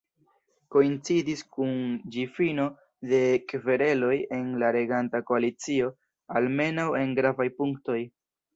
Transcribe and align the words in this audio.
Koincidis 0.75 1.43
kun 1.57 1.75
ĝi 2.15 2.23
fino 2.37 2.65
de 3.11 3.21
kvereloj 3.53 4.17
en 4.39 4.49
la 4.65 4.73
reganta 4.79 5.23
koalicio, 5.31 5.93
almenaŭ 6.41 6.91
en 7.05 7.17
gravaj 7.23 7.51
punktoj. 7.63 8.03